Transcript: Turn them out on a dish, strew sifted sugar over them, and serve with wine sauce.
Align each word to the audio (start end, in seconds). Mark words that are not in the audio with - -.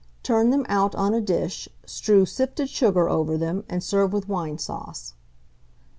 Turn 0.23 0.49
them 0.49 0.65
out 0.67 0.95
on 0.95 1.13
a 1.13 1.21
dish, 1.21 1.69
strew 1.85 2.25
sifted 2.25 2.69
sugar 2.71 3.07
over 3.07 3.37
them, 3.37 3.63
and 3.69 3.83
serve 3.83 4.13
with 4.13 4.27
wine 4.27 4.57
sauce. 4.57 5.13